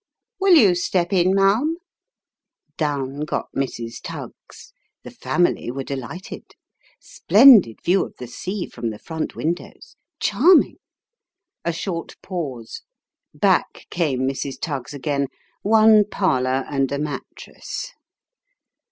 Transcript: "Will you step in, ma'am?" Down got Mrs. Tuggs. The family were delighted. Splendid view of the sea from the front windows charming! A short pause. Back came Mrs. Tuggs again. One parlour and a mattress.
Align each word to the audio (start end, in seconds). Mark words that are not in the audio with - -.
"Will 0.39 0.55
you 0.55 0.73
step 0.73 1.13
in, 1.13 1.35
ma'am?" 1.35 1.77
Down 2.77 3.19
got 3.19 3.49
Mrs. 3.55 4.01
Tuggs. 4.01 4.73
The 5.03 5.11
family 5.11 5.69
were 5.69 5.83
delighted. 5.83 6.53
Splendid 6.99 7.83
view 7.83 8.03
of 8.05 8.15
the 8.17 8.25
sea 8.25 8.65
from 8.65 8.89
the 8.89 8.97
front 8.97 9.35
windows 9.35 9.95
charming! 10.19 10.77
A 11.63 11.71
short 11.71 12.19
pause. 12.23 12.81
Back 13.35 13.85
came 13.91 14.21
Mrs. 14.21 14.59
Tuggs 14.59 14.95
again. 14.95 15.27
One 15.61 16.03
parlour 16.09 16.65
and 16.67 16.91
a 16.91 16.97
mattress. 16.97 17.91